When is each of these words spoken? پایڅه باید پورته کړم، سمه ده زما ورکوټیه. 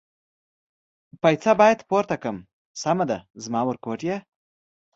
پایڅه 1.21 1.51
باید 1.61 1.79
پورته 1.89 2.15
کړم، 2.21 2.37
سمه 2.81 3.05
ده 3.09 3.17
زما 3.43 3.61
ورکوټیه. 3.65 4.17